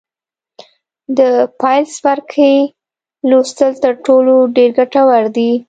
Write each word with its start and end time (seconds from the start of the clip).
د 1.17 1.19
پیل 1.59 1.83
څپرکي 1.95 2.53
لوستل 3.29 3.71
تر 3.83 3.93
ټولو 4.05 4.33
ډېر 4.55 4.69
ګټور 4.77 5.23
دي. 5.35 5.51